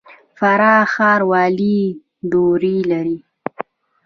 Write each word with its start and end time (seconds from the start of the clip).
فراه 0.37 0.83
ښار 0.93 1.21
ولې 1.31 1.79
دوړې 2.31 2.77
لري؟ 2.91 3.17